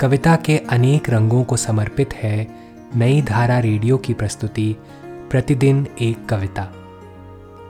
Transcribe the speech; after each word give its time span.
कविता 0.00 0.36
के 0.36 0.58
अनेक 0.58 1.10
रंगों 1.10 1.44
को 1.44 1.56
समर्पित 1.56 2.14
है 2.14 2.48
नई 2.96 3.22
धारा 3.22 3.58
रेडियो 3.58 3.96
की 3.96 4.14
प्रस्तुति, 4.14 4.76
प्रतिदिन 5.04 5.86
एक 6.00 6.26
कविता। 6.26 6.72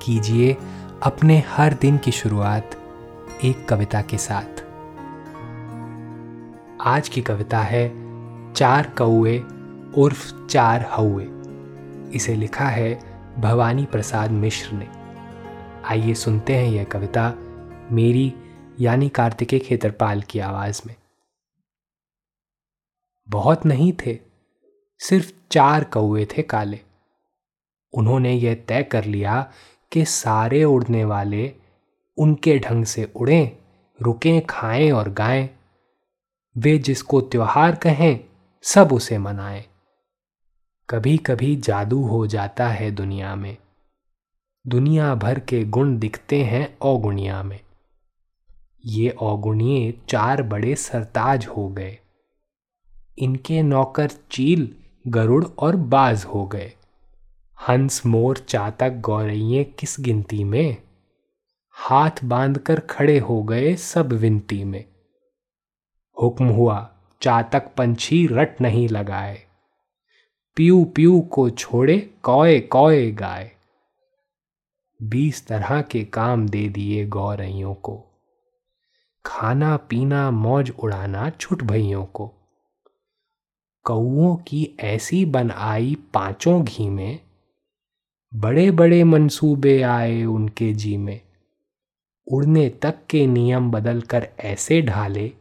कीजिए 0.03 0.57
अपने 1.03 1.45
हर 1.49 1.75
दिन 1.75 1.99
की 1.99 2.11
शुरुआत 2.11 2.71
एक 3.45 3.69
कविता 3.69 4.03
के 4.03 4.19
साथ। 4.19 4.63
आज 6.81 7.09
की 7.09 7.23
कविता 7.23 7.59
है, 7.59 7.93
चार 8.53 8.93
कौए 8.99 9.39
उर्फ़ 9.99 10.47
चार 10.47 10.91
हौए 10.99 11.29
इसे 12.15 12.35
लिखा 12.35 12.67
है 12.67 13.01
भवानी 13.39 13.85
प्रसाद 13.85 14.31
मिश्र 14.31 14.77
ने। 14.77 14.89
आइए 15.85 16.15
सुनते 16.15 16.57
हैं 16.57 16.69
यह 16.69 16.85
कविता 16.85 17.33
मेरी 17.93 18.35
यानी 18.81 19.09
कार्तिकेय 19.09 19.59
खेतरपाल 19.59 20.23
की 20.23 20.39
आवाज़ 20.39 20.83
में। 20.87 20.95
बहुत 23.29 23.67
नहीं 23.67 23.93
थे, 23.93 24.19
सिर्फ़ 24.99 25.33
चार 25.53 25.85
कौए 25.85 26.25
थे 26.25 26.43
काले। 26.43 26.81
उन्होंने 27.93 28.33
यह 28.33 28.55
तय 28.55 28.83
कर 28.83 29.05
लिया 29.05 29.53
कि 29.93 30.05
सारे 30.05 30.65
उड़ने 30.65 31.05
वाले 31.05 31.55
उनके 32.17 32.59
ढंग 32.59 32.85
से 32.85 33.13
उड़ें, 33.17 33.57
रुकें, 34.03 34.47
खाएँ 34.47 34.91
और 34.91 35.09
गाएँ। 35.09 35.51
वे 36.59 36.79
जिसको 36.79 37.21
त्योहार 37.21 37.75
कहें, 37.75 38.21
सब 38.63 38.93
उसे 38.93 39.19
मनाएँ। 39.19 39.65
कभी 40.91 41.17
कभी 41.17 41.57
जादू 41.57 42.07
हो 42.07 42.27
जाता 42.27 42.69
है 42.69 42.91
दुनिया 42.91 43.37
में। 43.37 43.57
दुनिया 44.67 45.15
भर 45.15 45.39
के 45.39 45.65
गुण 45.65 45.99
दिखते 45.99 46.45
हैं 46.45 46.79
औगुणिया 46.79 47.43
में। 47.43 47.61
ये 48.85 49.11
औगुणिये 49.11 50.01
चार 50.09 50.43
बड़े 50.43 50.75
सरताज 50.75 51.47
हो 51.47 51.69
गए। 51.69 51.99
इनके 53.19 53.63
नौकर 53.63 54.11
चील, 54.31 54.75
गरुड़ 55.07 55.45
और 55.59 55.77
बाज 55.77 56.25
हो 56.25 56.47
गए। 56.47 56.73
हंस 57.69 58.07
मोर 58.07 58.37
चातक 58.37 58.91
गौरैये 58.91 59.65
किस 59.65 59.97
गिनती 60.01 60.45
में? 60.45 60.77
हाथ 61.71 62.11
बांधकर 62.25 62.81
खड़े 62.81 63.19
हो 63.19 63.43
गए 63.43 63.75
सब 63.75 64.13
विनती 64.13 64.65
में। 64.65 64.85
हुक्म 66.23 66.47
हुआ, 66.47 66.91
चातक 67.23 67.75
पंछी 67.77 68.27
रट 68.27 68.61
नहीं 68.61 68.89
लगाए। 68.89 69.43
प्यू 70.57 70.85
प्यू 70.85 71.21
को 71.21 71.51
छोड़े 71.51 71.99
कौए 72.23 72.61
कौए 72.61 73.11
गाए। 73.11 73.51
बीस 75.03 75.47
तरह 75.47 75.83
के 75.83 76.05
काम 76.05 76.49
दे 76.49 76.69
दिए 76.69 77.07
गौरैयों 77.07 77.75
को। 77.75 78.05
खाना 79.27 79.77
पीना 79.77 80.31
मौज 80.31 80.73
उड़ाना 80.79 81.31
छुट 81.31 81.63
भइयों 81.63 82.05
को। 82.05 82.33
कौओं 83.85 84.37
की 84.37 84.77
ऐसी 84.81 85.25
बन 85.25 85.51
आई 85.51 85.97
पाँचों 86.15 86.65
घी 86.65 86.89
में 86.89 87.21
बड़े 88.35 88.71
बड़े 88.71 89.05
मंसूबे 89.05 89.83
आए 89.83 90.25
उनके 90.25 90.73
जी 90.73 90.97
में। 90.97 91.21
उड़ने 92.27 92.69
तक 92.69 92.95
के 93.11 93.27
नियम 93.27 93.71
बदल 93.71 94.01
कर 94.01 94.29
ऐसे 94.41 94.83
ढाले, 94.83 95.33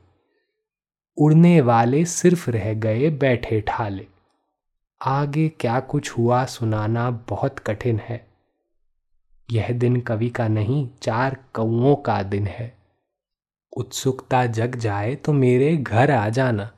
उड़ने 1.17 1.61
वाले 1.61 2.05
सिर्फ़ 2.05 2.51
रह 2.51 2.73
गए 2.73 3.09
बैठे 3.09 3.61
ठाले। 3.61 4.07
आगे 5.01 5.49
क्या 5.49 5.79
कुछ 5.79 6.11
हुआ 6.11 6.45
सुनाना 6.45 7.11
बहुत 7.29 7.59
कठिन 7.59 7.99
है। 7.99 8.27
यह 9.51 9.69
दिन 9.69 10.01
कवि 10.01 10.29
का 10.29 10.47
नहीं, 10.47 10.89
चार 11.01 11.37
कौओं 11.53 11.95
का 11.95 12.23
दिन 12.23 12.47
है। 12.47 12.77
उत्सुकता 13.77 14.45
जग 14.45 14.75
जाए 14.75 15.15
तो 15.15 15.33
मेरे 15.33 15.77
घर 15.77 16.11
आ 16.11 16.29
जाना। 16.29 16.71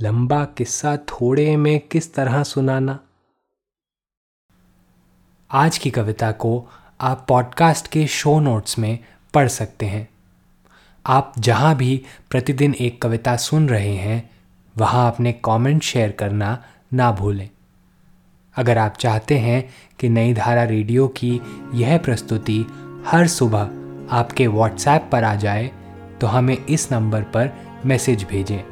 लंबा 0.00 0.44
किस्सा 0.44 0.96
थोड़े 0.96 1.56
में 1.56 1.80
किस 1.80 2.14
तरह 2.14 2.42
सुनाना? 2.42 2.98
आज 5.50 5.78
की 5.78 5.90
कविता 5.90 6.32
को 6.32 6.68
आप 7.00 7.26
पॉडकास्ट 7.28 7.88
के 7.88 8.06
शो 8.06 8.40
नोट्स 8.40 8.78
में 8.78 8.98
पढ़ 9.34 9.48
सकते 9.48 9.86
हैं। 9.86 10.08
आप 11.06 11.32
जहाँ 11.38 11.76
भी 11.76 12.02
प्रतिदिन 12.30 12.74
एक 12.74 13.02
कविता 13.02 13.36
सुन 13.36 13.68
रहे 13.68 13.94
हैं, 13.94 14.30
वहाँ 14.78 15.12
अपने 15.12 15.32
कमेंट 15.32 15.82
शेयर 15.82 16.12
करना 16.12 16.64
ना 16.92 17.12
भूलें। 17.12 17.50
अगर 18.56 18.78
आप 18.78 18.96
चाहते 18.96 19.38
हैं 19.38 19.70
कि 20.00 20.08
नई 20.08 20.34
धारा 20.34 20.64
रेडियो 20.64 21.08
की 21.08 21.40
यह 21.74 21.98
प्रस्तुति 21.98 22.64
हर 23.06 23.28
सुबह 23.28 24.16
आपके 24.16 24.46
व्हाट्सएप 24.46 25.08
पर 25.12 25.24
आ 25.24 25.34
जाए 25.34 25.70
तो 26.20 26.26
हमें 26.26 26.56
इस 26.66 26.92
नंबर 26.92 27.22
पर 27.22 27.50
मैसेज 27.86 28.24
भेजें। 28.24 28.71